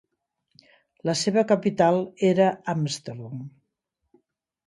La 1.09 1.13
seva 1.19 1.43
capital 1.51 2.01
era 2.31 2.47
Amsterdam. 2.73 3.47